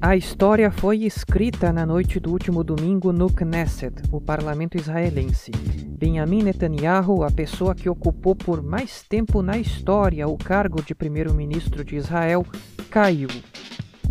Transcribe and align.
A 0.00 0.14
história 0.14 0.70
foi 0.70 0.98
escrita 0.98 1.72
na 1.72 1.84
noite 1.84 2.20
do 2.20 2.30
último 2.30 2.62
domingo 2.62 3.12
no 3.12 3.26
Knesset, 3.26 4.00
o 4.12 4.20
parlamento 4.20 4.76
israelense. 4.76 5.50
Benjamin 5.50 6.44
Netanyahu, 6.44 7.24
a 7.24 7.32
pessoa 7.32 7.74
que 7.74 7.88
ocupou 7.88 8.36
por 8.36 8.62
mais 8.62 9.02
tempo 9.02 9.42
na 9.42 9.58
história 9.58 10.28
o 10.28 10.38
cargo 10.38 10.80
de 10.80 10.94
primeiro-ministro 10.94 11.84
de 11.84 11.96
Israel, 11.96 12.46
caiu. 12.88 13.28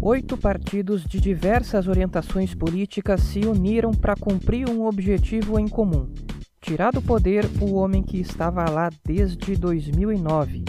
Oito 0.02 0.36
partidos 0.36 1.06
de 1.06 1.22
diversas 1.22 1.88
orientações 1.88 2.54
políticas 2.54 3.22
se 3.22 3.40
uniram 3.46 3.92
para 3.92 4.16
cumprir 4.16 4.70
um 4.70 4.86
objetivo 4.86 5.58
em 5.58 5.70
comum: 5.70 6.12
tirar 6.60 6.92
do 6.92 7.02
poder 7.02 7.46
o 7.62 7.76
homem 7.76 8.04
que 8.04 8.20
estava 8.20 8.70
lá 8.70 8.90
desde 9.06 9.56
2009. 9.56 10.66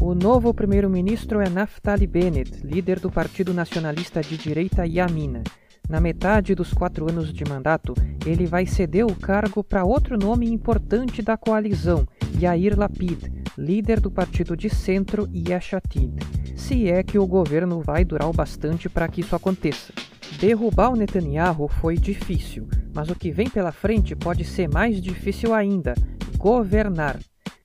O 0.00 0.14
novo 0.14 0.52
primeiro-ministro 0.52 1.40
é 1.40 1.48
Naftali 1.48 2.06
Bennett, 2.06 2.64
líder 2.64 3.00
do 3.00 3.10
Partido 3.10 3.54
Nacionalista 3.54 4.20
de 4.20 4.36
Direita 4.36 4.86
Yamina. 4.86 5.42
Na 5.88 6.00
metade 6.00 6.54
dos 6.54 6.72
quatro 6.72 7.10
anos 7.10 7.32
de 7.32 7.44
mandato, 7.44 7.94
ele 8.24 8.46
vai 8.46 8.66
ceder 8.66 9.06
o 9.06 9.14
cargo 9.14 9.64
para 9.64 9.84
outro 9.84 10.18
nome 10.18 10.46
importante 10.50 11.22
da 11.22 11.36
coalizão, 11.36 12.06
Yair 12.38 12.78
Lapid, 12.78 13.32
líder 13.56 13.98
do 13.98 14.10
partido 14.10 14.56
de 14.56 14.68
centro 14.68 15.28
Yesh 15.32 15.74
Atid. 15.74 16.14
Se 16.54 16.88
é 16.90 17.02
que 17.02 17.18
o 17.18 17.26
governo 17.26 17.80
vai 17.80 18.04
durar 18.04 18.28
o 18.28 18.34
bastante 18.34 18.88
para 18.88 19.08
que 19.08 19.22
isso 19.22 19.34
aconteça. 19.34 19.92
Derrubar 20.38 20.92
o 20.92 20.96
Netanyahu 20.96 21.68
foi 21.68 21.96
difícil, 21.96 22.68
mas 22.94 23.08
o 23.08 23.14
que 23.14 23.30
vem 23.30 23.48
pela 23.48 23.72
frente 23.72 24.14
pode 24.14 24.44
ser 24.44 24.68
mais 24.68 25.00
difícil 25.00 25.54
ainda: 25.54 25.94
governar. 26.36 27.18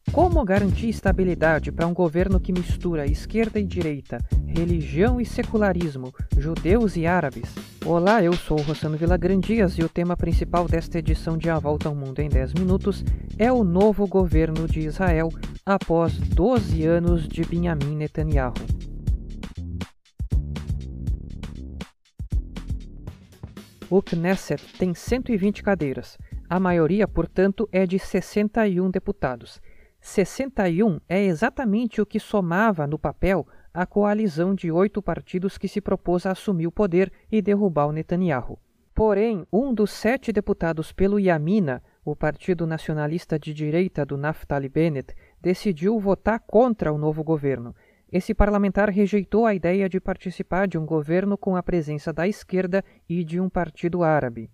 Como 0.09 0.43
garantir 0.43 0.89
estabilidade 0.89 1.71
para 1.71 1.87
um 1.87 1.93
governo 1.93 2.37
que 2.37 2.51
mistura 2.51 3.05
esquerda 3.05 3.57
e 3.61 3.63
direita, 3.65 4.17
religião 4.45 5.21
e 5.21 5.25
secularismo, 5.25 6.13
judeus 6.37 6.97
e 6.97 7.05
árabes? 7.05 7.55
Olá, 7.85 8.21
eu 8.21 8.33
sou 8.33 8.59
o 8.59 8.61
Rossano 8.61 8.97
Villagrandias 8.97 9.77
e 9.77 9.83
o 9.83 9.87
tema 9.87 10.17
principal 10.17 10.67
desta 10.67 10.99
edição 10.99 11.37
de 11.37 11.49
A 11.49 11.57
Volta 11.57 11.87
ao 11.87 11.95
Mundo 11.95 12.19
em 12.19 12.27
10 12.27 12.55
Minutos 12.55 13.05
é 13.37 13.53
o 13.53 13.63
novo 13.63 14.05
governo 14.05 14.67
de 14.67 14.81
Israel 14.81 15.29
após 15.65 16.17
12 16.17 16.83
anos 16.83 17.25
de 17.25 17.45
Benjamin 17.45 17.95
Netanyahu. 17.95 18.53
O 23.89 24.01
Knesset 24.01 24.61
tem 24.77 24.93
120 24.93 25.63
cadeiras. 25.63 26.17
A 26.49 26.59
maioria, 26.59 27.07
portanto, 27.07 27.69
é 27.71 27.85
de 27.85 27.97
61 27.97 28.89
deputados 28.89 29.61
61 30.01 30.99
é 31.07 31.23
exatamente 31.23 32.01
o 32.01 32.05
que 32.05 32.19
somava 32.19 32.87
no 32.87 32.97
papel 32.97 33.47
a 33.71 33.85
coalizão 33.85 34.53
de 34.53 34.71
oito 34.71 35.01
partidos 35.01 35.59
que 35.59 35.67
se 35.67 35.79
propôs 35.79 36.25
a 36.25 36.31
assumir 36.31 36.65
o 36.65 36.71
poder 36.71 37.11
e 37.31 37.41
derrubar 37.41 37.85
o 37.85 37.91
Netanyahu. 37.91 38.59
Porém, 38.93 39.45
um 39.53 39.73
dos 39.73 39.91
sete 39.91 40.33
deputados 40.33 40.91
pelo 40.91 41.19
Yamina, 41.19 41.81
o 42.03 42.15
Partido 42.15 42.65
Nacionalista 42.65 43.39
de 43.39 43.53
Direita 43.53 44.05
do 44.05 44.17
Naftali 44.17 44.67
Bennett, 44.67 45.15
decidiu 45.39 45.97
votar 45.99 46.39
contra 46.39 46.91
o 46.91 46.97
novo 46.97 47.23
governo. 47.23 47.73
Esse 48.11 48.33
parlamentar 48.33 48.89
rejeitou 48.89 49.45
a 49.45 49.53
ideia 49.53 49.87
de 49.87 49.99
participar 50.01 50.67
de 50.67 50.77
um 50.77 50.85
governo 50.85 51.37
com 51.37 51.55
a 51.55 51.63
presença 51.63 52.11
da 52.11 52.27
esquerda 52.27 52.83
e 53.07 53.23
de 53.23 53.39
um 53.39 53.47
partido 53.47 54.03
árabe. 54.03 54.49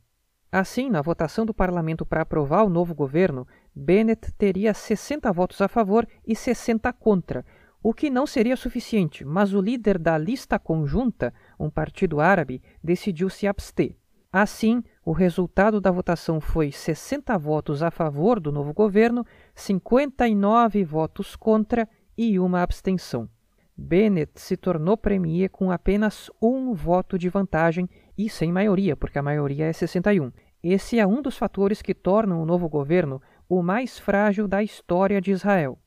Assim, 0.52 0.90
na 0.90 1.02
votação 1.02 1.46
do 1.46 1.54
parlamento 1.54 2.06
para 2.06 2.22
aprovar 2.22 2.64
o 2.64 2.70
novo 2.70 2.96
governo, 2.96 3.48
Bennett 3.76 4.32
teria 4.34 4.74
60 4.74 5.32
votos 5.32 5.62
a 5.62 5.68
favor 5.68 6.08
e 6.26 6.36
60 6.36 6.92
contra, 6.94 7.46
o 7.84 7.94
que 7.94 8.10
não 8.10 8.26
seria 8.26 8.56
suficiente, 8.56 9.24
mas 9.24 9.54
o 9.54 9.62
líder 9.62 9.98
da 9.98 10.18
lista 10.18 10.58
conjunta, 10.58 11.34
um 11.60 11.70
partido 11.70 12.20
árabe, 12.20 12.62
decidiu 12.84 13.30
se 13.30 13.48
abster. 13.48 13.96
Assim, 14.32 14.84
o 15.06 15.12
resultado 15.12 15.80
da 15.80 15.90
votação 15.90 16.42
foi 16.42 16.72
60 16.72 17.38
votos 17.38 17.82
a 17.82 17.90
favor 17.90 18.40
do 18.40 18.52
novo 18.52 18.74
governo, 18.74 19.26
59 19.56 20.84
votos 20.84 21.36
contra 21.36 21.88
e 22.18 22.40
uma 22.40 22.62
abstenção. 22.62 23.30
Bennett 23.76 24.42
se 24.42 24.58
tornou 24.58 24.98
premier 24.98 25.50
com 25.50 25.72
apenas 25.72 26.32
um 26.42 26.74
voto 26.74 27.18
de 27.18 27.30
vantagem 27.30 27.88
e 28.17 28.29
sem 28.29 28.53
maioria, 28.53 28.97
porque 28.97 29.19
a 29.19 29.23
maioria 29.23 29.67
é 29.67 29.73
61. 29.73 30.31
Esse 30.63 30.99
é 30.99 31.07
um 31.07 31.21
dos 31.21 31.37
fatores 31.37 31.83
que 31.83 31.95
tornam 31.95 32.43
o 32.43 32.47
novo 32.47 32.69
governo 32.69 33.21
o 33.49 33.63
mais 33.63 33.99
frágil 33.99 34.47
da 34.49 34.63
história 34.63 35.21
de 35.21 35.31
Israel. 35.33 35.79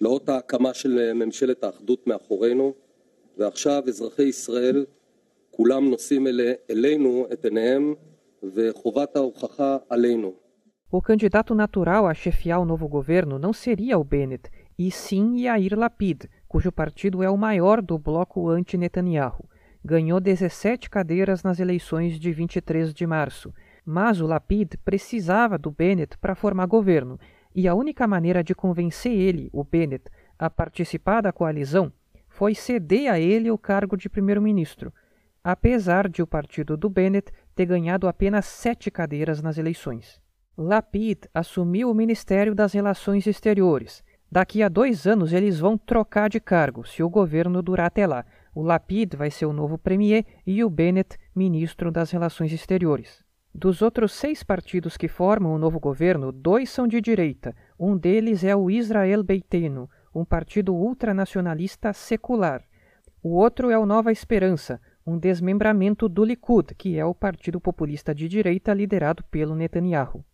לאות 0.00 0.28
ההקמה 0.28 0.74
של 0.74 1.12
ממשלת 1.14 1.64
האחדות 1.64 2.06
מאחורינו, 2.06 2.74
ועכשיו 3.38 3.82
אזרחי 3.88 4.22
ישראל 4.22 4.86
כולם 5.50 5.90
נושאים 5.90 6.26
אלינו 6.70 7.26
את 7.32 7.44
עיניהם, 7.44 7.94
וחובת 8.42 9.16
ההוכחה 9.16 9.76
עלינו. 9.90 10.32
O 10.90 11.02
candidato 11.02 11.54
natural 11.54 12.06
a 12.06 12.14
chefiar 12.14 12.60
o 12.60 12.64
novo 12.64 12.88
governo 12.88 13.38
não 13.38 13.52
seria 13.52 13.98
o 13.98 14.04
Bennett, 14.04 14.48
e 14.78 14.90
sim 14.90 15.36
Yair 15.36 15.74
Lapid, 15.78 16.20
cujo 16.53 16.71
partido 16.71 17.23
é 17.23 17.29
o 17.31 17.35
maior 17.35 17.81
do 17.81 17.97
bloco 17.97 18.47
anti-Netanyahu. 18.47 19.49
Ganhou 19.83 20.19
17 20.19 20.87
cadeiras 20.87 21.41
nas 21.41 21.59
eleições 21.59 22.19
de 22.19 22.31
23 22.31 22.93
de 22.93 23.07
março, 23.07 23.51
mas 23.83 24.21
o 24.21 24.27
Lapid 24.27 24.75
precisava 24.85 25.57
do 25.57 25.71
Bennett 25.71 26.15
para 26.19 26.35
formar 26.35 26.67
governo, 26.67 27.19
e 27.55 27.67
a 27.67 27.73
única 27.73 28.05
maneira 28.05 28.43
de 28.43 28.53
convencer 28.53 29.13
ele, 29.13 29.49
o 29.51 29.63
Bennett, 29.63 30.03
a 30.37 30.47
participar 30.47 31.21
da 31.21 31.33
coalizão 31.33 31.91
foi 32.29 32.53
ceder 32.53 33.11
a 33.11 33.19
ele 33.19 33.49
o 33.49 33.57
cargo 33.57 33.97
de 33.97 34.07
primeiro-ministro, 34.07 34.93
apesar 35.43 36.07
de 36.07 36.21
o 36.21 36.27
partido 36.27 36.77
do 36.77 36.87
Bennett 36.87 37.31
ter 37.55 37.65
ganhado 37.65 38.07
apenas 38.07 38.45
sete 38.45 38.91
cadeiras 38.91 39.41
nas 39.41 39.57
eleições. 39.57 40.21
Lapid 40.55 41.25
assumiu 41.33 41.89
o 41.89 41.95
Ministério 41.95 42.53
das 42.53 42.73
Relações 42.73 43.25
Exteriores. 43.25 44.03
Daqui 44.33 44.63
a 44.63 44.67
dois 44.67 45.05
anos 45.05 45.31
eles 45.31 45.59
vão 45.59 45.77
trocar 45.77 46.27
de 46.27 46.39
cargo, 46.39 46.83
se 46.87 47.03
o 47.03 47.07
governo 47.07 47.61
durar 47.61 47.85
até 47.85 48.07
lá. 48.07 48.25
O 48.55 48.63
Lapid 48.63 49.13
vai 49.13 49.29
ser 49.29 49.45
o 49.45 49.53
novo 49.53 49.77
premier 49.77 50.25
e 50.43 50.63
o 50.63 50.71
Bennett, 50.71 51.19
ministro 51.35 51.91
das 51.91 52.09
Relações 52.09 52.51
Exteriores. 52.51 53.23
Dos 53.53 53.83
outros 53.83 54.11
seis 54.11 54.41
partidos 54.41 54.97
que 54.97 55.07
formam 55.07 55.53
o 55.53 55.59
novo 55.59 55.79
governo, 55.79 56.31
dois 56.31 56.71
são 56.71 56.87
de 56.87 56.99
direita. 56.99 57.55
Um 57.79 57.95
deles 57.95 58.43
é 58.43 58.55
o 58.55 58.71
Israel 58.71 59.23
Beiteno, 59.23 59.87
um 60.15 60.25
partido 60.25 60.73
ultranacionalista 60.73 61.93
secular. 61.93 62.63
O 63.21 63.35
outro 63.35 63.69
é 63.69 63.77
o 63.77 63.85
Nova 63.85 64.11
Esperança, 64.11 64.81
um 65.05 65.15
desmembramento 65.15 66.09
do 66.09 66.25
Likud, 66.25 66.73
que 66.73 66.97
é 66.97 67.05
o 67.05 67.13
partido 67.13 67.61
populista 67.61 68.15
de 68.15 68.27
direita 68.27 68.73
liderado 68.73 69.23
pelo 69.25 69.53
Netanyahu. 69.53 70.25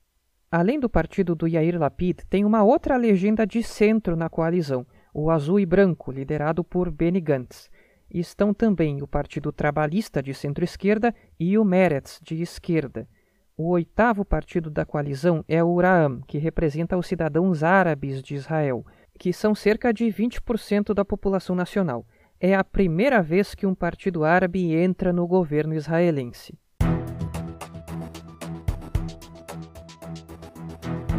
Além 0.52 0.80
do 0.80 0.90
partido 0.90 1.36
do 1.36 1.48
Yair 1.48 1.80
Lapid, 1.80 2.22
tem 2.28 2.44
uma 2.44 2.64
outra 2.64 2.98
legenda 2.98 3.46
de 3.46 3.62
centro 3.62 4.16
na 4.16 4.28
coalizão, 4.28 4.84
o 5.14 5.30
Azul 5.30 5.60
e 5.60 5.66
Branco, 5.66 6.12
liderado 6.12 6.64
por 6.64 6.90
Benny 6.90 7.22
Gantz. 7.22 7.70
Estão 8.10 8.52
também 8.52 9.04
o 9.04 9.08
Partido 9.08 9.52
Trabalhista 9.52 10.24
de 10.24 10.34
centro-esquerda 10.34 11.14
e 11.40 11.56
o 11.56 11.64
Meretz 11.64 12.20
de 12.24 12.42
esquerda. 12.42 13.08
O 13.56 13.70
oitavo 13.70 14.26
partido 14.26 14.72
da 14.72 14.86
coalizão 14.86 15.46
é 15.48 15.64
o 15.64 15.68
Uraam, 15.68 16.22
que 16.22 16.40
representa 16.40 16.98
os 16.98 17.06
cidadãos 17.06 17.62
árabes 17.62 18.24
de 18.24 18.34
Israel, 18.34 18.84
que 19.20 19.32
são 19.32 19.54
cerca 19.54 19.94
de 19.94 20.06
20% 20.06 20.96
da 20.96 21.06
população 21.06 21.56
nacional. 21.56 22.08
É 22.40 22.56
a 22.56 22.64
primeira 22.64 23.22
vez 23.22 23.54
que 23.54 23.68
um 23.68 23.76
partido 23.76 24.24
árabe 24.24 24.74
entra 24.74 25.14
no 25.14 25.28
governo 25.28 25.76
israelense. 25.76 26.58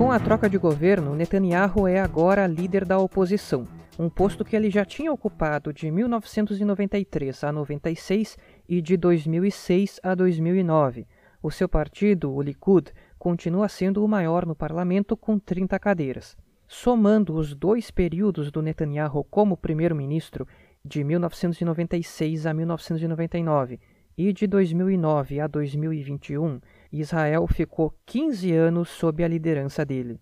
Com 0.01 0.11
a 0.11 0.19
troca 0.19 0.49
de 0.49 0.57
governo, 0.57 1.15
Netanyahu 1.15 1.87
é 1.87 2.01
agora 2.01 2.47
líder 2.47 2.87
da 2.87 2.99
oposição, 2.99 3.69
um 3.99 4.09
posto 4.09 4.43
que 4.43 4.57
ele 4.57 4.71
já 4.71 4.83
tinha 4.83 5.13
ocupado 5.13 5.75
de 5.75 5.91
1993 5.91 7.45
a 7.45 7.53
96 7.53 8.39
e 8.67 8.81
de 8.81 8.97
2006 8.97 10.01
a 10.03 10.15
2009. 10.15 11.07
O 11.43 11.51
seu 11.51 11.69
partido, 11.69 12.33
o 12.35 12.41
Likud, 12.41 12.91
continua 13.19 13.69
sendo 13.69 14.03
o 14.03 14.09
maior 14.09 14.47
no 14.47 14.55
parlamento 14.55 15.15
com 15.19 15.39
30 15.39 15.79
cadeiras. 15.79 16.35
Somando 16.67 17.35
os 17.35 17.55
dois 17.55 17.91
períodos 17.91 18.51
do 18.51 18.63
Netanyahu 18.63 19.23
como 19.25 19.55
primeiro-ministro, 19.55 20.49
de 20.83 21.05
1996 21.05 22.47
a 22.47 22.55
1999 22.55 23.79
e 24.17 24.33
de 24.33 24.47
2009 24.47 25.41
a 25.41 25.47
2021, 25.47 26.59
Israel 26.93 27.47
ficou 27.47 27.95
15 28.07 28.53
anos 28.53 28.89
sob 28.89 29.23
a 29.23 29.29
liderança 29.29 29.85
dele. 29.85 30.21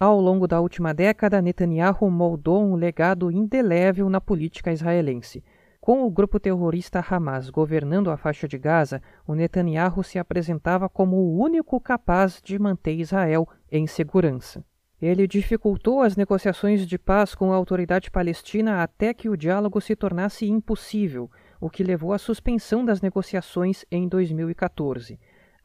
Ao 0.00 0.20
longo 0.20 0.46
da 0.46 0.60
última 0.60 0.94
década, 0.94 1.42
Netanyahu 1.42 2.10
moldou 2.10 2.62
um 2.64 2.74
legado 2.74 3.30
indelével 3.30 4.08
na 4.08 4.20
política 4.20 4.72
israelense. 4.72 5.42
Com 5.80 6.04
o 6.04 6.10
grupo 6.10 6.38
terrorista 6.38 7.04
Hamas 7.08 7.50
governando 7.50 8.10
a 8.10 8.16
faixa 8.16 8.46
de 8.46 8.58
Gaza, 8.58 9.02
o 9.26 9.34
Netanyahu 9.34 10.04
se 10.04 10.18
apresentava 10.18 10.88
como 10.88 11.16
o 11.16 11.38
único 11.38 11.80
capaz 11.80 12.40
de 12.42 12.58
manter 12.58 12.94
Israel 12.94 13.48
em 13.72 13.86
segurança. 13.86 14.64
Ele 15.00 15.28
dificultou 15.28 16.02
as 16.02 16.16
negociações 16.16 16.84
de 16.84 16.98
paz 16.98 17.32
com 17.34 17.52
a 17.52 17.56
autoridade 17.56 18.10
palestina 18.10 18.82
até 18.82 19.14
que 19.14 19.28
o 19.28 19.36
diálogo 19.36 19.80
se 19.80 19.94
tornasse 19.94 20.48
impossível, 20.48 21.30
o 21.60 21.70
que 21.70 21.84
levou 21.84 22.12
à 22.12 22.18
suspensão 22.18 22.84
das 22.84 23.00
negociações 23.00 23.84
em 23.90 24.08
2014. 24.08 25.18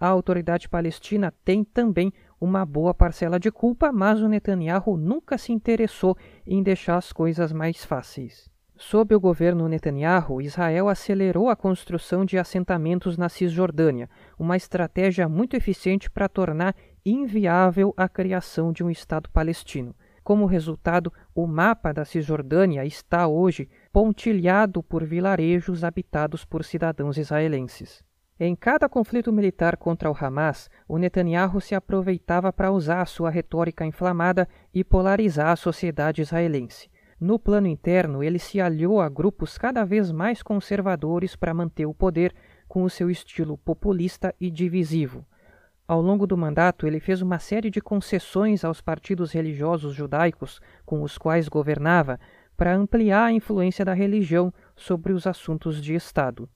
A 0.03 0.07
autoridade 0.09 0.67
palestina 0.67 1.33
tem 1.45 1.63
também 1.63 2.11
uma 2.37 2.65
boa 2.65 2.93
parcela 2.93 3.39
de 3.39 3.49
culpa, 3.49 3.89
mas 3.89 4.21
o 4.21 4.27
Netanyahu 4.27 4.97
nunca 4.97 5.37
se 5.37 5.53
interessou 5.53 6.17
em 6.45 6.61
deixar 6.61 6.97
as 6.97 7.13
coisas 7.13 7.53
mais 7.53 7.85
fáceis. 7.85 8.49
Sob 8.75 9.15
o 9.15 9.19
governo 9.21 9.65
Netanyahu, 9.69 10.41
Israel 10.41 10.89
acelerou 10.89 11.47
a 11.47 11.55
construção 11.55 12.25
de 12.25 12.37
assentamentos 12.37 13.17
na 13.17 13.29
Cisjordânia, 13.29 14.09
uma 14.37 14.57
estratégia 14.57 15.29
muito 15.29 15.55
eficiente 15.55 16.11
para 16.11 16.27
tornar 16.27 16.75
inviável 17.05 17.93
a 17.95 18.09
criação 18.09 18.73
de 18.73 18.83
um 18.83 18.89
Estado 18.89 19.29
palestino. 19.29 19.95
Como 20.21 20.45
resultado, 20.45 21.13
o 21.33 21.47
mapa 21.47 21.93
da 21.93 22.03
Cisjordânia 22.03 22.85
está 22.85 23.25
hoje 23.25 23.69
pontilhado 23.93 24.83
por 24.83 25.05
vilarejos 25.05 25.81
habitados 25.81 26.43
por 26.43 26.65
cidadãos 26.65 27.17
israelenses. 27.17 28.03
Em 28.39 28.55
cada 28.55 28.89
conflito 28.89 29.31
militar 29.31 29.77
contra 29.77 30.09
o 30.09 30.17
Hamas, 30.19 30.67
o 30.87 30.97
Netanyahu 30.97 31.61
se 31.61 31.75
aproveitava 31.75 32.51
para 32.51 32.71
usar 32.71 33.05
sua 33.05 33.29
retórica 33.29 33.85
inflamada 33.85 34.49
e 34.73 34.83
polarizar 34.83 35.49
a 35.49 35.55
sociedade 35.55 36.21
israelense. 36.21 36.89
No 37.19 37.37
plano 37.37 37.67
interno, 37.67 38.23
ele 38.23 38.39
se 38.39 38.59
aliou 38.59 38.99
a 38.99 39.07
grupos 39.07 39.57
cada 39.57 39.85
vez 39.85 40.11
mais 40.11 40.41
conservadores 40.41 41.35
para 41.35 41.53
manter 41.53 41.85
o 41.85 41.93
poder 41.93 42.33
com 42.67 42.83
o 42.83 42.89
seu 42.89 43.09
estilo 43.09 43.55
populista 43.55 44.33
e 44.41 44.49
divisivo. 44.49 45.25
Ao 45.87 46.01
longo 46.01 46.25
do 46.25 46.35
mandato, 46.35 46.87
ele 46.87 46.99
fez 46.99 47.21
uma 47.21 47.37
série 47.37 47.69
de 47.69 47.79
concessões 47.79 48.65
aos 48.65 48.81
partidos 48.81 49.31
religiosos 49.31 49.93
judaicos 49.93 50.59
com 50.85 51.03
os 51.03 51.19
quais 51.19 51.47
governava 51.47 52.19
para 52.57 52.75
ampliar 52.75 53.25
a 53.25 53.31
influência 53.31 53.85
da 53.85 53.93
religião 53.93 54.51
sobre 54.75 55.13
os 55.13 55.27
assuntos 55.27 55.79
de 55.79 55.93
Estado. 55.93 56.49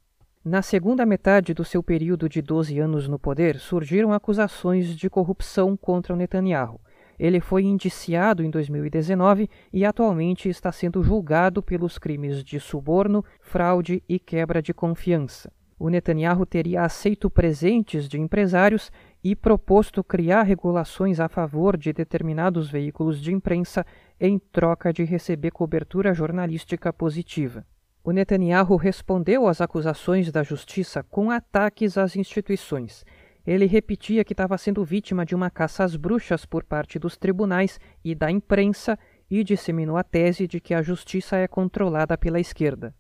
Na 0.50 0.62
segunda 0.62 1.06
metade 1.06 1.54
do 1.54 1.66
seu 1.66 1.84
período 1.84 2.30
de 2.30 2.42
12 2.42 2.80
anos 2.80 3.06
no 3.06 3.20
poder, 3.20 3.60
surgiram 3.60 4.14
acusações 4.14 4.96
de 4.96 5.10
corrupção 5.10 5.76
contra 5.76 6.14
o 6.14 6.16
Netanyahu. 6.16 6.80
Ele 7.20 7.42
foi 7.42 7.66
indiciado 7.66 8.42
em 8.42 8.50
2019 8.50 9.50
e 9.74 9.84
atualmente 9.84 10.48
está 10.48 10.72
sendo 10.72 11.04
julgado 11.04 11.62
pelos 11.62 11.98
crimes 11.98 12.46
de 12.46 12.62
suborno, 12.62 13.26
fraude 13.42 14.02
e 14.08 14.18
quebra 14.18 14.62
de 14.62 14.74
confiança. 14.74 15.52
O 15.78 15.90
Netanyahu 15.90 16.46
teria 16.46 16.84
aceito 16.84 17.30
presentes 17.30 18.08
de 18.08 18.18
empresários 18.18 18.90
e 19.22 19.36
proposto 19.36 20.02
criar 20.02 20.44
regulações 20.44 21.20
a 21.20 21.28
favor 21.28 21.76
de 21.76 21.92
determinados 21.92 22.72
veículos 22.72 23.22
de 23.22 23.34
imprensa 23.34 23.86
em 24.18 24.40
troca 24.40 24.94
de 24.94 25.04
receber 25.04 25.52
cobertura 25.52 26.14
jornalística 26.14 26.94
positiva. 26.94 27.66
O 28.08 28.14
Netanyahu 28.14 28.78
respondeu 28.78 29.48
às 29.48 29.60
acusações 29.60 30.32
da 30.32 30.42
justiça 30.42 31.04
com 31.04 31.30
ataques 31.30 31.98
às 31.98 32.16
instituições 32.16 33.04
ele 33.48 33.66
repetia 33.66 34.26
que 34.26 34.34
estava 34.34 34.58
sendo 34.58 34.84
vítima 34.84 35.26
de 35.26 35.34
uma 35.34 35.50
caça 35.50 35.86
às 35.86 35.96
bruxas 35.96 36.46
por 36.46 36.66
parte 36.66 37.00
dos 37.00 37.16
tribunais 37.16 37.80
e 38.04 38.14
da 38.14 38.30
imprensa 38.30 39.00
e 39.32 39.42
disseminou 39.42 39.96
a 39.96 40.04
tese 40.04 40.46
de 40.46 40.60
que 40.60 40.74
a 40.74 40.82
justiça 40.82 41.38
é 41.38 41.48
controlada 41.48 42.18
pela 42.18 42.42
esquerda. 42.42 42.94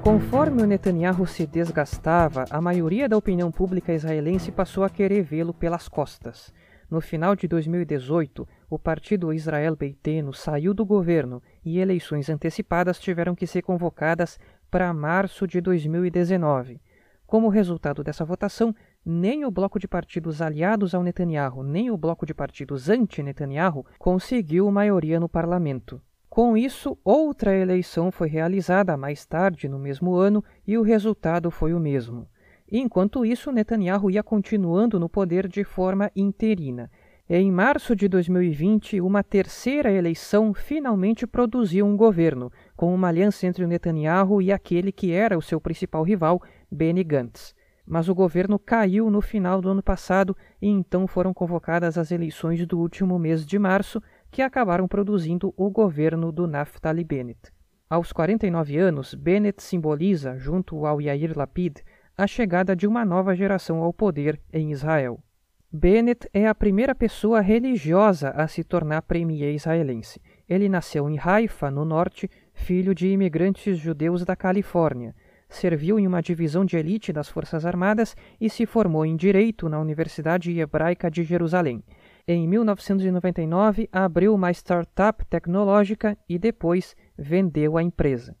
Conforme 0.00 0.62
o 0.62 0.66
Netanyahu 0.66 1.26
se 1.26 1.44
desgastava, 1.44 2.44
a 2.48 2.60
maioria 2.60 3.08
da 3.08 3.16
opinião 3.16 3.50
pública 3.50 3.92
israelense 3.92 4.52
passou 4.52 4.84
a 4.84 4.88
querer 4.88 5.22
vê-lo 5.22 5.52
pelas 5.52 5.88
costas. 5.88 6.54
No 6.88 7.00
final 7.00 7.34
de 7.34 7.48
2018, 7.48 8.46
o 8.70 8.78
partido 8.78 9.32
Israel 9.32 9.74
Beiteno 9.74 10.32
saiu 10.32 10.72
do 10.72 10.86
governo 10.86 11.42
e 11.64 11.80
eleições 11.80 12.30
antecipadas 12.30 13.00
tiveram 13.00 13.34
que 13.34 13.46
ser 13.46 13.62
convocadas 13.62 14.38
para 14.70 14.94
março 14.94 15.46
de 15.46 15.60
2019. 15.60 16.80
Como 17.26 17.48
resultado 17.48 18.04
dessa 18.04 18.24
votação, 18.24 18.72
nem 19.04 19.44
o 19.44 19.50
bloco 19.50 19.80
de 19.80 19.88
partidos 19.88 20.40
aliados 20.40 20.94
ao 20.94 21.02
Netanyahu, 21.02 21.64
nem 21.64 21.90
o 21.90 21.96
bloco 21.96 22.24
de 22.24 22.32
partidos 22.32 22.88
anti-Netanyahu 22.88 23.84
conseguiu 23.98 24.70
maioria 24.70 25.18
no 25.18 25.28
parlamento. 25.28 26.00
Com 26.28 26.56
isso, 26.56 26.96
outra 27.02 27.52
eleição 27.56 28.12
foi 28.12 28.28
realizada 28.28 28.96
mais 28.96 29.26
tarde 29.26 29.68
no 29.68 29.78
mesmo 29.78 30.14
ano 30.14 30.44
e 30.64 30.78
o 30.78 30.82
resultado 30.82 31.50
foi 31.50 31.74
o 31.74 31.80
mesmo. 31.80 32.28
Enquanto 32.70 33.24
isso, 33.24 33.52
Netanyahu 33.52 34.10
ia 34.10 34.22
continuando 34.22 34.98
no 34.98 35.08
poder 35.08 35.46
de 35.46 35.62
forma 35.62 36.10
interina. 36.16 36.90
Em 37.28 37.50
março 37.50 37.96
de 37.96 38.06
2020, 38.08 39.00
uma 39.00 39.22
terceira 39.22 39.90
eleição 39.90 40.54
finalmente 40.54 41.26
produziu 41.26 41.84
um 41.84 41.96
governo, 41.96 42.52
com 42.76 42.94
uma 42.94 43.08
aliança 43.08 43.46
entre 43.46 43.64
o 43.64 43.68
Netanyahu 43.68 44.40
e 44.40 44.52
aquele 44.52 44.92
que 44.92 45.10
era 45.12 45.36
o 45.36 45.42
seu 45.42 45.60
principal 45.60 46.04
rival, 46.04 46.40
Benny 46.70 47.02
Gantz. 47.02 47.54
Mas 47.84 48.08
o 48.08 48.14
governo 48.14 48.58
caiu 48.58 49.10
no 49.10 49.20
final 49.20 49.60
do 49.60 49.68
ano 49.68 49.82
passado 49.82 50.36
e 50.60 50.68
então 50.68 51.06
foram 51.06 51.34
convocadas 51.34 51.96
as 51.98 52.10
eleições 52.10 52.64
do 52.66 52.78
último 52.78 53.18
mês 53.18 53.46
de 53.46 53.58
março, 53.58 54.02
que 54.30 54.42
acabaram 54.42 54.88
produzindo 54.88 55.54
o 55.56 55.70
governo 55.70 56.30
do 56.30 56.46
Naftali 56.46 57.04
Bennett. 57.04 57.52
Aos 57.88 58.12
49 58.12 58.76
anos, 58.76 59.14
Bennett 59.14 59.62
simboliza, 59.62 60.36
junto 60.36 60.84
ao 60.84 61.00
Yair 61.00 61.36
Lapid, 61.36 61.78
a 62.18 62.26
chegada 62.26 62.74
de 62.74 62.86
uma 62.86 63.04
nova 63.04 63.34
geração 63.34 63.82
ao 63.82 63.92
poder 63.92 64.40
em 64.52 64.72
Israel. 64.72 65.22
Bennett 65.70 66.26
é 66.32 66.46
a 66.46 66.54
primeira 66.54 66.94
pessoa 66.94 67.42
religiosa 67.42 68.30
a 68.30 68.48
se 68.48 68.64
tornar 68.64 69.02
premier 69.02 69.54
israelense. 69.54 70.20
Ele 70.48 70.68
nasceu 70.68 71.10
em 71.10 71.18
Haifa, 71.18 71.70
no 71.70 71.84
norte, 71.84 72.30
filho 72.54 72.94
de 72.94 73.08
imigrantes 73.08 73.76
judeus 73.76 74.24
da 74.24 74.34
Califórnia. 74.34 75.14
Serviu 75.48 75.98
em 75.98 76.06
uma 76.06 76.22
divisão 76.22 76.64
de 76.64 76.78
elite 76.78 77.12
das 77.12 77.28
Forças 77.28 77.66
Armadas 77.66 78.16
e 78.40 78.48
se 78.48 78.64
formou 78.64 79.04
em 79.04 79.14
Direito 79.14 79.68
na 79.68 79.78
Universidade 79.78 80.58
Hebraica 80.58 81.10
de 81.10 81.22
Jerusalém. 81.22 81.84
Em 82.26 82.48
1999, 82.48 83.88
abriu 83.92 84.34
uma 84.34 84.50
startup 84.50 85.24
tecnológica 85.26 86.16
e 86.28 86.38
depois 86.38 86.96
vendeu 87.18 87.76
a 87.76 87.82
empresa. 87.82 88.34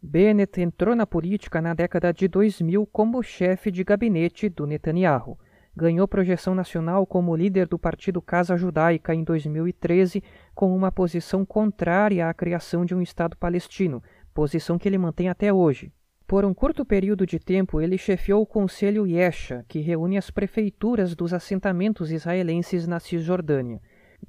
Bennett 0.00 0.60
entrou 0.60 0.94
na 0.94 1.06
política 1.06 1.60
na 1.60 1.74
década 1.74 2.12
de 2.12 2.28
2000 2.28 2.86
como 2.86 3.22
chefe 3.22 3.70
de 3.70 3.82
gabinete 3.84 4.48
do 4.48 4.66
Netanyahu 4.66 5.38
ganhou 5.78 6.08
projeção 6.08 6.56
nacional 6.56 7.06
como 7.06 7.36
líder 7.36 7.68
do 7.68 7.78
Partido 7.78 8.20
Casa 8.20 8.56
Judaica 8.56 9.14
em 9.14 9.22
2013, 9.22 10.22
com 10.52 10.74
uma 10.74 10.90
posição 10.90 11.46
contrária 11.46 12.28
à 12.28 12.34
criação 12.34 12.84
de 12.84 12.96
um 12.96 13.00
Estado 13.00 13.36
palestino, 13.36 14.02
posição 14.34 14.76
que 14.76 14.88
ele 14.88 14.98
mantém 14.98 15.28
até 15.28 15.52
hoje. 15.52 15.92
Por 16.26 16.44
um 16.44 16.52
curto 16.52 16.84
período 16.84 17.24
de 17.24 17.38
tempo, 17.38 17.80
ele 17.80 17.96
chefiou 17.96 18.42
o 18.42 18.46
Conselho 18.46 19.06
Yesha, 19.06 19.64
que 19.68 19.78
reúne 19.78 20.18
as 20.18 20.30
prefeituras 20.30 21.14
dos 21.14 21.32
assentamentos 21.32 22.10
israelenses 22.10 22.88
na 22.88 22.98
Cisjordânia. 22.98 23.80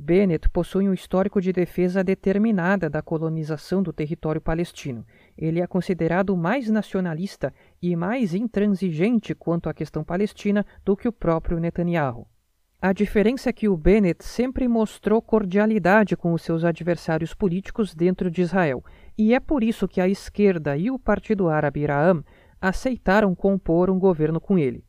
Bennett 0.01 0.47
possui 0.47 0.87
um 0.87 0.93
histórico 0.93 1.41
de 1.41 1.51
defesa 1.51 2.01
determinada 2.01 2.89
da 2.89 3.01
colonização 3.01 3.83
do 3.83 3.91
território 3.91 4.39
palestino. 4.39 5.05
Ele 5.37 5.59
é 5.59 5.67
considerado 5.67 6.37
mais 6.37 6.69
nacionalista 6.69 7.53
e 7.81 7.97
mais 7.97 8.33
intransigente 8.33 9.35
quanto 9.35 9.67
à 9.67 9.73
questão 9.73 10.01
palestina 10.01 10.65
do 10.85 10.95
que 10.95 11.05
o 11.05 11.11
próprio 11.11 11.59
Netanyahu. 11.59 12.25
A 12.81 12.93
diferença 12.93 13.49
é 13.49 13.53
que 13.53 13.67
o 13.67 13.75
Bennett 13.75 14.23
sempre 14.23 14.69
mostrou 14.69 15.21
cordialidade 15.21 16.15
com 16.15 16.31
os 16.31 16.43
seus 16.43 16.63
adversários 16.63 17.33
políticos 17.33 17.93
dentro 17.93 18.31
de 18.31 18.41
Israel, 18.41 18.81
e 19.17 19.33
é 19.33 19.39
por 19.41 19.61
isso 19.61 19.85
que 19.85 19.99
a 19.99 20.07
esquerda 20.07 20.77
e 20.77 20.89
o 20.89 20.97
Partido 20.97 21.49
Árabe 21.49 21.81
Iraam 21.81 22.23
aceitaram 22.61 23.35
compor 23.35 23.89
um 23.89 23.99
governo 23.99 24.39
com 24.39 24.57
ele. 24.57 24.81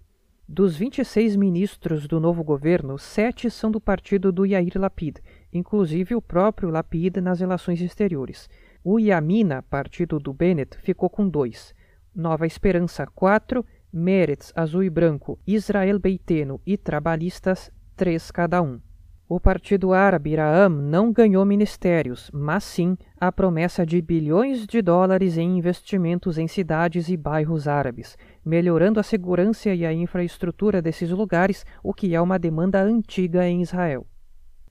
Dos 0.53 0.77
26 0.77 1.37
ministros 1.37 2.09
do 2.09 2.19
novo 2.19 2.43
governo, 2.43 2.99
sete 2.99 3.49
são 3.49 3.71
do 3.71 3.81
partido 3.81 4.33
do 4.33 4.45
Yair 4.45 4.73
Lapid, 4.75 5.19
inclusive 5.53 6.13
o 6.17 6.21
próprio 6.21 6.71
Lapid 6.71 7.19
nas 7.19 7.39
relações 7.39 7.81
exteriores. 7.81 8.51
O 8.83 8.99
Yamina, 8.99 9.63
partido 9.63 10.19
do 10.19 10.33
Bennett, 10.33 10.77
ficou 10.79 11.09
com 11.09 11.29
dois. 11.29 11.73
Nova 12.13 12.49
Esperança, 12.49 13.07
quatro. 13.07 13.65
Meretz, 13.93 14.53
Azul 14.57 14.83
e 14.83 14.91
Branco, 14.91 15.39
Israel 15.47 16.01
Beiteno 16.01 16.61
e 16.67 16.77
Trabalhistas, 16.77 17.71
três 17.95 18.33
cada 18.33 18.61
um. 18.61 18.81
O 19.29 19.39
Partido 19.39 19.93
Árabe 19.93 20.31
Iraam 20.31 20.69
não 20.69 21.13
ganhou 21.13 21.45
ministérios, 21.45 22.29
mas 22.35 22.65
sim 22.65 22.99
a 23.17 23.31
promessa 23.31 23.87
de 23.87 24.03
bilhões 24.03 24.67
de 24.67 24.83
dólares 24.83 25.39
em 25.39 25.57
investimentos 25.57 26.39
em 26.39 26.49
cidades 26.49 27.09
e 27.09 27.17
bairros 27.17 27.69
árabes, 27.69 28.19
melhorando 28.45 28.99
a 28.99 29.03
segurança 29.03 29.75
e 29.75 29.85
a 29.85 29.93
infraestrutura 29.93 30.81
desses 30.81 31.11
lugares, 31.11 31.65
o 31.83 31.93
que 31.93 32.15
é 32.15 32.21
uma 32.21 32.39
demanda 32.39 32.83
antiga 32.83 33.47
em 33.47 33.63
Israel. 33.63 34.07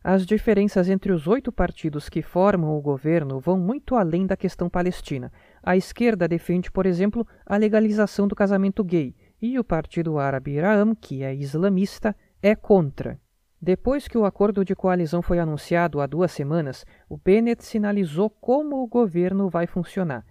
As 0.04 0.26
diferenças 0.26 0.90
entre 0.90 1.12
os 1.12 1.28
oito 1.28 1.52
partidos 1.52 2.08
que 2.08 2.22
formam 2.22 2.78
o 2.78 2.82
governo 2.82 3.40
vão 3.40 3.60
muito 3.60 3.96
além 3.96 4.26
da 4.26 4.38
questão 4.38 4.70
palestina. 4.70 5.32
A 5.62 5.76
esquerda 5.76 6.28
defende, 6.28 6.72
por 6.72 6.86
exemplo, 6.86 7.28
a 7.46 7.58
legalização 7.58 8.28
do 8.28 8.36
casamento 8.36 8.84
gay, 8.84 9.14
e 9.42 9.60
o 9.60 9.64
Partido 9.64 10.18
Árabe 10.18 10.52
Iraam, 10.52 10.96
que 10.96 11.24
é 11.24 11.36
islamista, 11.36 12.16
é 12.42 12.56
contra. 12.56 13.20
Depois 13.62 14.08
que 14.08 14.18
o 14.18 14.24
acordo 14.24 14.64
de 14.64 14.74
coalizão 14.74 15.22
foi 15.22 15.38
anunciado 15.38 16.00
há 16.00 16.08
duas 16.08 16.32
semanas, 16.32 16.86
o 17.10 17.18
Bennett 17.18 17.64
sinalizou 17.66 18.30
como 18.30 18.82
o 18.82 18.88
governo 18.88 19.50
vai 19.50 19.68
funcionar. 19.68 20.26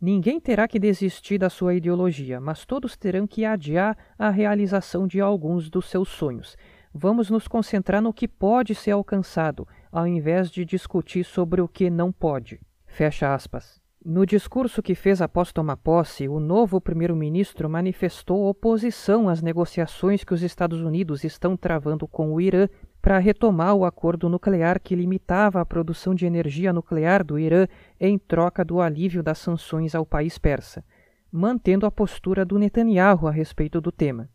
Ninguém 0.00 0.38
terá 0.38 0.68
que 0.68 0.78
desistir 0.78 1.38
da 1.38 1.50
sua 1.50 1.74
ideologia, 1.74 2.40
mas 2.40 2.64
todos 2.64 2.96
terão 2.96 3.26
que 3.26 3.44
adiar 3.44 3.96
a 4.16 4.30
realização 4.30 5.08
de 5.08 5.20
alguns 5.20 5.68
dos 5.68 5.90
seus 5.90 6.08
sonhos. 6.08 6.56
Vamos 6.94 7.28
nos 7.28 7.48
concentrar 7.48 8.00
no 8.00 8.12
que 8.12 8.28
pode 8.28 8.74
ser 8.74 8.92
alcançado, 8.92 9.66
ao 9.90 10.06
invés 10.06 10.50
de 10.50 10.64
discutir 10.64 11.24
sobre 11.24 11.60
o 11.60 11.66
que 11.66 11.90
não 11.90 12.12
pode. 12.12 12.60
Fecha 12.86 13.34
aspas. 13.34 13.80
No 14.04 14.24
discurso 14.24 14.80
que 14.80 14.94
fez 14.94 15.20
após 15.20 15.52
tomar 15.52 15.76
posse, 15.76 16.28
o 16.28 16.38
novo 16.38 16.80
primeiro-ministro 16.80 17.68
manifestou 17.68 18.48
oposição 18.48 19.28
às 19.28 19.42
negociações 19.42 20.22
que 20.22 20.32
os 20.32 20.42
Estados 20.42 20.80
Unidos 20.80 21.24
estão 21.24 21.56
travando 21.56 22.06
com 22.06 22.32
o 22.32 22.40
Irã 22.40 22.68
para 23.00 23.18
retomar 23.18 23.74
o 23.74 23.84
acordo 23.84 24.28
nuclear 24.28 24.80
que 24.80 24.94
limitava 24.94 25.60
a 25.60 25.66
produção 25.66 26.14
de 26.14 26.26
energia 26.26 26.72
nuclear 26.72 27.24
do 27.24 27.38
Irã 27.38 27.66
em 28.00 28.18
troca 28.18 28.64
do 28.64 28.80
alívio 28.80 29.22
das 29.22 29.38
sanções 29.38 29.94
ao 29.94 30.04
país 30.04 30.38
persa, 30.38 30.84
mantendo 31.30 31.86
a 31.86 31.90
postura 31.90 32.44
do 32.44 32.58
Netanyahu 32.58 33.26
a 33.26 33.30
respeito 33.30 33.80
do 33.80 33.92
tema. 33.92 34.28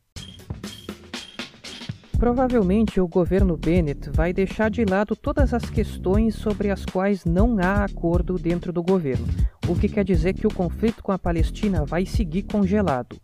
Provavelmente 2.23 3.01
o 3.01 3.07
governo 3.07 3.57
Bennett 3.57 4.09
vai 4.09 4.31
deixar 4.31 4.71
de 4.71 4.85
lado 4.85 5.13
todas 5.13 5.53
as 5.53 5.69
questões 5.69 6.35
sobre 6.35 6.71
as 6.71 6.85
quais 6.85 7.25
não 7.25 7.57
há 7.59 7.83
acordo 7.83 8.39
dentro 8.39 8.71
do 8.71 8.81
governo, 8.81 9.27
o 9.67 9.75
que 9.75 9.89
quer 9.89 10.05
dizer 10.05 10.33
que 10.33 10.47
o 10.47 10.53
conflito 10.53 11.03
com 11.03 11.11
a 11.11 11.19
Palestina 11.19 11.83
vai 11.85 12.05
seguir 12.05 12.43
congelado. 12.43 13.17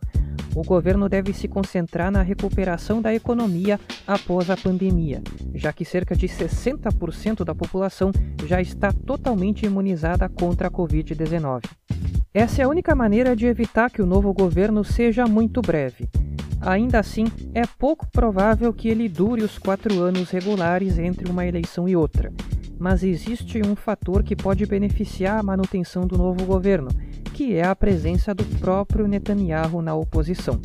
O 0.60 0.62
governo 0.62 1.08
deve 1.08 1.32
se 1.32 1.48
concentrar 1.48 2.12
na 2.12 2.22
recuperação 2.22 3.01
da 3.01 3.16
economia 3.16 3.80
após 4.06 4.50
a 4.50 4.58
pandemia, 4.58 5.24
já 5.56 5.72
que 5.72 5.86
cerca 5.86 6.13
de 6.13 6.28
60% 6.28 7.46
da 7.46 7.56
população 7.56 8.12
já 8.46 8.60
está 8.62 8.92
totalmente 8.92 9.66
imunizada 9.66 10.28
contra 10.28 10.68
a 10.68 10.72
Covid-19. 10.72 11.63
Essa 12.34 12.62
é 12.62 12.66
a 12.66 12.68
única 12.68 12.94
maneira 12.94 13.38
de 13.38 13.46
evitar 13.46 13.89
que 13.89 14.01
o 14.01 14.06
novo 14.06 14.34
governo 14.34 14.84
seja 14.84 15.25
muito 15.25 15.62
breve. 15.62 16.10
Ainda 16.60 17.00
assim, 17.00 17.28
é 17.54 17.63
pouco 17.78 18.06
provável 18.12 18.74
que 18.74 18.89
ele 18.89 19.08
dure 19.08 19.44
os 19.44 19.58
quatro 19.58 20.04
anos 20.04 20.30
regulares 20.30 21.00
entre 21.00 21.32
uma 21.32 21.46
eleição 21.46 21.88
e 21.88 21.96
outra. 21.96 22.34
Mas 22.78 23.01
existe 23.01 23.62
um 23.66 23.78
fator 23.78 24.24
que 24.24 24.36
pode 24.36 24.66
beneficiar 24.66 25.39
a 25.39 25.44
manutenção 25.44 26.06
do 26.06 26.18
novo 26.18 26.44
governo, 26.44 26.89
que 27.39 27.55
é 27.55 27.63
a 27.63 27.74
presença 27.74 28.36
do 28.36 28.43
próprio 28.60 29.08
Netanyahu 29.08 29.81
na 29.81 29.96
oposição. 29.96 30.60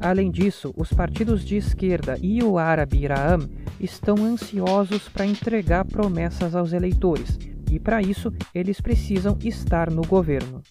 Além 0.00 0.30
disso, 0.30 0.72
os 0.74 0.90
partidos 0.90 1.44
de 1.44 1.56
esquerda 1.56 2.16
e 2.22 2.42
o 2.42 2.56
árabe 2.56 3.02
Iraam 3.02 3.46
estão 3.78 4.24
ansiosos 4.24 5.10
para 5.10 5.26
entregar 5.26 5.84
promessas 5.84 6.54
aos 6.54 6.72
eleitores, 6.72 7.38
e 7.70 7.78
para 7.78 8.00
isso 8.00 8.32
eles 8.54 8.80
precisam 8.80 9.36
estar 9.44 9.90
no 9.90 10.00
governo. 10.00 10.62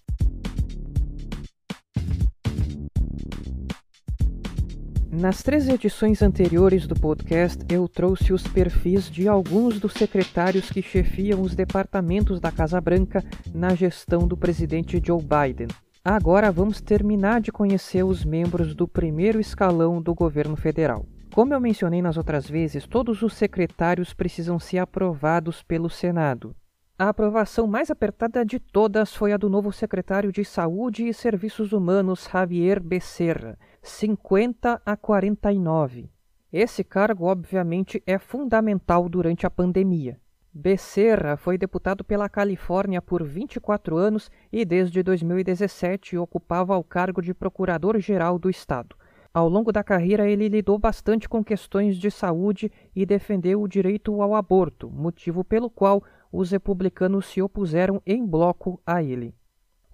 Nas 5.17 5.41
três 5.41 5.69
edições 5.69 6.21
anteriores 6.21 6.85
do 6.85 6.93
podcast, 6.93 7.63
eu 7.69 7.87
trouxe 7.87 8.33
os 8.33 8.43
perfis 8.43 9.09
de 9.09 9.29
alguns 9.29 9.79
dos 9.79 9.93
secretários 9.93 10.69
que 10.69 10.81
chefiam 10.81 11.41
os 11.41 11.55
departamentos 11.55 12.37
da 12.41 12.51
Casa 12.51 12.81
Branca 12.81 13.23
na 13.53 13.73
gestão 13.73 14.27
do 14.27 14.35
presidente 14.35 15.01
Joe 15.01 15.21
Biden. 15.21 15.69
Agora 16.03 16.51
vamos 16.51 16.81
terminar 16.81 17.39
de 17.39 17.49
conhecer 17.49 18.03
os 18.03 18.25
membros 18.25 18.75
do 18.75 18.89
primeiro 18.89 19.39
escalão 19.39 20.01
do 20.01 20.13
governo 20.13 20.57
federal. 20.57 21.05
Como 21.33 21.53
eu 21.53 21.61
mencionei 21.61 22.01
nas 22.01 22.17
outras 22.17 22.49
vezes, 22.49 22.85
todos 22.85 23.21
os 23.21 23.35
secretários 23.35 24.13
precisam 24.13 24.59
ser 24.59 24.79
aprovados 24.79 25.63
pelo 25.63 25.89
Senado. 25.89 26.53
A 26.97 27.09
aprovação 27.09 27.67
mais 27.67 27.91
apertada 27.91 28.45
de 28.45 28.57
todas 28.57 29.13
foi 29.13 29.33
a 29.33 29.37
do 29.37 29.49
novo 29.49 29.69
secretário 29.69 30.31
de 30.31 30.45
Saúde 30.45 31.05
e 31.05 31.13
Serviços 31.13 31.73
Humanos, 31.73 32.25
Javier 32.31 32.81
Becerra, 32.81 33.57
50 33.87 34.81
a 34.83 34.97
49. 34.97 36.09
Esse 36.51 36.83
cargo, 36.83 37.25
obviamente, 37.25 38.01
é 38.07 38.17
fundamental 38.17 39.07
durante 39.07 39.45
a 39.45 39.49
pandemia. 39.49 40.19
Becerra 40.51 41.37
foi 41.37 41.55
deputado 41.55 42.03
pela 42.03 42.27
Califórnia 42.27 42.99
por 42.99 43.23
24 43.23 43.95
anos 43.95 44.31
e 44.51 44.65
desde 44.65 45.03
2017 45.03 46.17
ocupava 46.17 46.75
o 46.75 46.83
cargo 46.83 47.21
de 47.21 47.31
procurador-geral 47.31 48.39
do 48.39 48.49
estado. 48.49 48.95
Ao 49.31 49.47
longo 49.47 49.71
da 49.71 49.83
carreira, 49.83 50.27
ele 50.27 50.49
lidou 50.49 50.79
bastante 50.79 51.29
com 51.29 51.43
questões 51.43 51.95
de 51.95 52.09
saúde 52.09 52.71
e 52.95 53.05
defendeu 53.05 53.61
o 53.61 53.67
direito 53.67 54.19
ao 54.19 54.33
aborto, 54.33 54.89
motivo 54.89 55.43
pelo 55.43 55.69
qual 55.69 56.01
os 56.31 56.49
republicanos 56.49 57.27
se 57.27 57.39
opuseram 57.39 58.01
em 58.03 58.25
bloco 58.25 58.81
a 58.83 59.03
ele. 59.03 59.35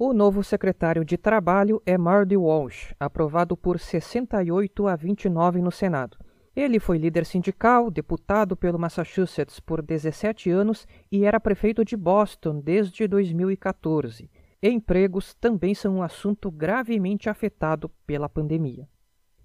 O 0.04 0.14
novo 0.14 0.44
secretário 0.44 1.06
de 1.06 1.16
Trabalho 1.16 1.80
é 1.86 1.96
Marty 1.96 2.36
Walsh, 2.36 2.92
aprovado 3.00 3.56
por 3.56 3.80
68 3.80 4.88
a 4.88 4.96
29 4.96 5.62
no 5.62 5.72
Senado. 5.72 6.18
Ele 6.56 6.80
foi 6.80 6.98
líder 6.98 7.24
sindical, 7.24 7.92
deputado 7.92 8.58
pelo 8.58 8.80
Massachusetts 8.80 9.60
por 9.60 9.80
17 9.80 10.50
anos 10.50 10.88
e 11.12 11.24
era 11.24 11.40
prefeito 11.40 11.86
de 11.86 11.96
Boston 11.96 12.62
desde 12.62 13.08
2014. 13.08 14.28
Empregos 14.64 15.36
também 15.36 15.76
são 15.76 15.98
um 15.98 16.02
assunto 16.02 16.50
gravemente 16.50 17.30
afetado 17.30 17.88
pela 18.08 18.28
pandemia. 18.28 18.90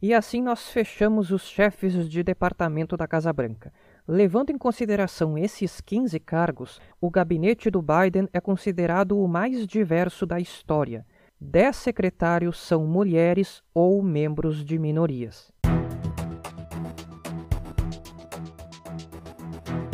E 0.00 0.14
assim 0.14 0.40
nós 0.40 0.70
fechamos 0.70 1.30
os 1.32 1.42
chefes 1.42 2.08
de 2.08 2.22
departamento 2.22 2.96
da 2.96 3.06
Casa 3.06 3.30
Branca. 3.30 3.70
Levando 4.08 4.50
em 4.50 4.58
consideração 4.58 5.36
esses 5.36 5.80
15 5.80 6.20
cargos, 6.20 6.80
o 7.00 7.10
gabinete 7.10 7.68
do 7.68 7.82
Biden 7.82 8.28
é 8.32 8.40
considerado 8.40 9.18
o 9.18 9.26
mais 9.26 9.66
diverso 9.66 10.24
da 10.24 10.38
história. 10.38 11.04
Dez 11.40 11.74
secretários 11.74 12.56
são 12.56 12.86
mulheres 12.86 13.64
ou 13.74 14.00
membros 14.04 14.64
de 14.64 14.78
minorias. 14.78 15.50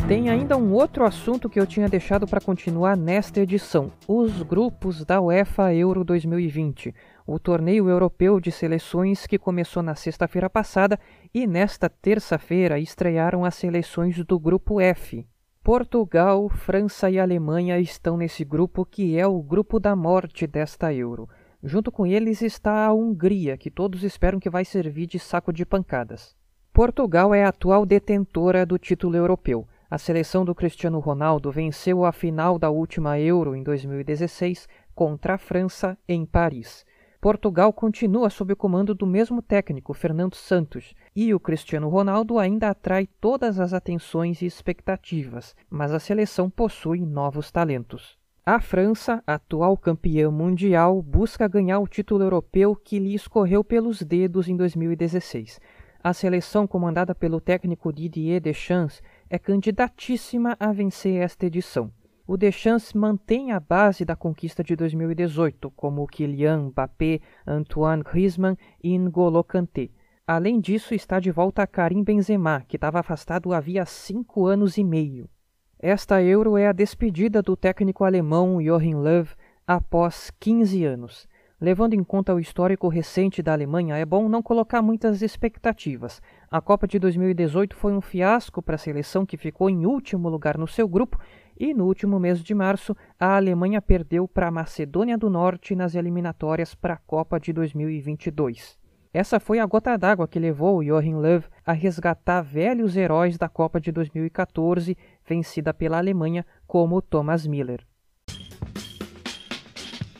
Tem 0.07 0.29
ainda 0.29 0.57
um 0.57 0.73
outro 0.73 1.05
assunto 1.05 1.49
que 1.49 1.59
eu 1.59 1.65
tinha 1.65 1.89
deixado 1.89 2.27
para 2.27 2.39
continuar 2.39 2.95
nesta 2.95 3.39
edição: 3.39 3.91
os 4.07 4.43
grupos 4.43 5.03
da 5.03 5.19
UEFA 5.19 5.73
Euro 5.73 6.03
2020 6.03 6.93
o 7.25 7.39
torneio 7.39 7.89
europeu 7.89 8.39
de 8.39 8.51
seleções 8.51 9.25
que 9.25 9.39
começou 9.39 9.81
na 9.81 9.95
sexta-feira 9.95 10.49
passada 10.49 10.99
e 11.33 11.47
nesta 11.47 11.89
terça-feira 11.89 12.79
estrearam 12.79 13.45
as 13.45 13.55
seleções 13.55 14.17
do 14.25 14.39
grupo 14.39 14.79
F. 14.81 15.25
Portugal, 15.63 16.49
França 16.49 17.09
e 17.09 17.17
Alemanha 17.17 17.79
estão 17.79 18.17
nesse 18.17 18.43
grupo 18.43 18.85
que 18.85 19.17
é 19.17 19.25
o 19.25 19.41
grupo 19.41 19.79
da 19.79 19.95
morte 19.95 20.45
desta 20.45 20.93
Euro. 20.93 21.29
Junto 21.63 21.89
com 21.89 22.05
eles 22.05 22.41
está 22.41 22.85
a 22.85 22.93
Hungria, 22.93 23.55
que 23.55 23.71
todos 23.71 24.03
esperam 24.03 24.39
que 24.39 24.49
vai 24.49 24.65
servir 24.65 25.07
de 25.07 25.17
saco 25.17 25.53
de 25.53 25.65
pancadas. 25.65 26.35
Portugal 26.73 27.33
é 27.33 27.45
a 27.45 27.49
atual 27.49 27.85
detentora 27.85 28.65
do 28.65 28.77
título 28.77 29.15
europeu. 29.15 29.65
A 29.89 29.97
seleção 29.97 30.43
do 30.43 30.53
Cristiano 30.53 30.99
Ronaldo 30.99 31.49
venceu 31.51 32.03
a 32.03 32.11
final 32.11 32.59
da 32.59 32.69
última 32.69 33.17
Euro 33.17 33.55
em 33.55 33.63
2016 33.63 34.67
contra 34.93 35.35
a 35.35 35.37
França 35.37 35.97
em 36.05 36.25
Paris. 36.25 36.85
Portugal 37.23 37.71
continua 37.71 38.29
sob 38.29 38.51
o 38.51 38.55
comando 38.57 38.93
do 38.93 39.07
mesmo 39.07 39.41
técnico, 39.41 39.93
Fernando 39.93 40.35
Santos, 40.35 40.93
e 41.15 41.33
o 41.33 41.39
Cristiano 41.39 41.87
Ronaldo 41.87 42.37
ainda 42.37 42.69
atrai 42.69 43.07
todas 43.21 43.61
as 43.61 43.73
atenções 43.73 44.41
e 44.41 44.45
expectativas, 44.45 45.55
mas 45.69 45.93
a 45.93 45.99
seleção 45.99 46.49
possui 46.49 46.99
novos 46.99 47.49
talentos. 47.49 48.17
A 48.45 48.59
França, 48.59 49.23
atual 49.25 49.77
campeã 49.77 50.29
mundial, 50.29 51.01
busca 51.01 51.47
ganhar 51.47 51.79
o 51.79 51.87
título 51.87 52.25
europeu 52.25 52.75
que 52.75 52.99
lhe 52.99 53.15
escorreu 53.15 53.63
pelos 53.63 54.01
dedos 54.01 54.49
em 54.49 54.57
2016. 54.57 55.61
A 56.03 56.11
seleção, 56.11 56.67
comandada 56.67 57.15
pelo 57.15 57.39
técnico 57.39 57.93
Didier 57.93 58.41
Deschamps, 58.41 59.01
é 59.29 59.39
candidatíssima 59.39 60.57
a 60.59 60.73
vencer 60.73 61.21
esta 61.21 61.45
edição 61.45 61.89
o 62.25 62.37
Deschamps 62.37 62.93
mantém 62.93 63.51
a 63.51 63.59
base 63.59 64.05
da 64.05 64.15
conquista 64.15 64.63
de 64.63 64.75
2018, 64.75 65.69
como 65.71 66.07
Kylian 66.07 66.69
Mbappé, 66.69 67.19
Antoine 67.45 68.01
Griezmann 68.01 68.55
e 68.81 68.97
N'Golo 68.97 69.43
Kanté. 69.43 69.89
Além 70.25 70.61
disso, 70.61 70.93
está 70.93 71.19
de 71.19 71.31
volta 71.31 71.67
Karim 71.67 72.01
Benzema, 72.01 72.63
que 72.65 72.77
estava 72.77 72.99
afastado 72.99 73.51
havia 73.51 73.85
cinco 73.85 74.45
anos 74.45 74.77
e 74.77 74.83
meio. 74.83 75.29
Esta 75.77 76.23
Euro 76.23 76.57
é 76.57 76.67
a 76.67 76.71
despedida 76.71 77.41
do 77.41 77.57
técnico 77.57 78.05
alemão 78.05 78.61
Joachim 78.63 78.95
Löw 78.95 79.27
após 79.67 80.31
15 80.39 80.85
anos. 80.85 81.27
Levando 81.59 81.93
em 81.93 82.03
conta 82.03 82.33
o 82.33 82.39
histórico 82.39 82.89
recente 82.89 83.41
da 83.41 83.53
Alemanha, 83.53 83.95
é 83.95 84.05
bom 84.05 84.27
não 84.27 84.41
colocar 84.41 84.81
muitas 84.81 85.21
expectativas. 85.21 86.21
A 86.51 86.59
Copa 86.59 86.85
de 86.87 86.99
2018 86.99 87.75
foi 87.75 87.93
um 87.93 88.01
fiasco 88.01 88.61
para 88.61 88.75
a 88.75 88.77
seleção 88.77 89.25
que 89.25 89.37
ficou 89.37 89.69
em 89.69 89.85
último 89.85 90.27
lugar 90.27 90.57
no 90.57 90.67
seu 90.67 90.87
grupo 90.87 91.17
e 91.59 91.73
no 91.73 91.85
último 91.85 92.19
mês 92.19 92.43
de 92.43 92.53
março, 92.53 92.95
a 93.19 93.35
Alemanha 93.35 93.81
perdeu 93.81 94.27
para 94.27 94.47
a 94.47 94.51
Macedônia 94.51 95.17
do 95.17 95.29
Norte 95.29 95.75
nas 95.75 95.95
eliminatórias 95.95 96.73
para 96.75 96.95
a 96.95 96.97
Copa 96.97 97.39
de 97.39 97.53
2022. 97.53 98.77
Essa 99.13 99.39
foi 99.39 99.59
a 99.59 99.65
gota 99.65 99.95
d'água 99.95 100.27
que 100.27 100.39
levou 100.39 100.77
o 100.77 100.83
Joachim 100.83 101.13
Löw 101.13 101.43
a 101.63 101.71
resgatar 101.71 102.41
velhos 102.41 102.97
heróis 102.97 103.37
da 103.37 103.47
Copa 103.47 103.79
de 103.79 103.91
2014, 103.91 104.97
vencida 105.23 105.71
pela 105.71 105.99
Alemanha, 105.99 106.43
como 106.65 107.01
Thomas 107.01 107.45
Miller. 107.45 107.85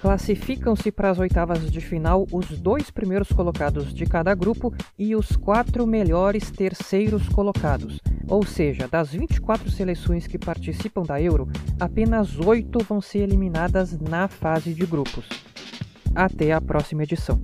Classificam-se 0.03 0.91
para 0.91 1.11
as 1.11 1.17
oitavas 1.17 1.71
de 1.71 1.79
final 1.79 2.27
os 2.29 2.59
dois 2.59 2.91
primeiros 2.91 3.29
colocados 3.29 3.93
de 3.93 4.05
cada 4.05 4.35
grupo 4.35 4.73
e 4.99 5.15
os 5.15 5.37
quatro 5.37 5.87
melhores 5.87 6.51
terceiros 6.51 7.29
colocados. 7.29 8.01
Ou 8.27 8.45
seja, 8.45 8.85
das 8.85 9.13
24 9.13 9.71
seleções 9.71 10.27
que 10.27 10.37
participam 10.37 11.03
da 11.03 11.21
Euro, 11.21 11.47
apenas 11.79 12.37
oito 12.37 12.79
vão 12.83 12.99
ser 12.99 13.19
eliminadas 13.19 13.97
na 13.97 14.27
fase 14.27 14.73
de 14.73 14.85
grupos. 14.85 15.25
Até 16.13 16.51
a 16.51 16.59
próxima 16.59 17.03
edição. 17.03 17.41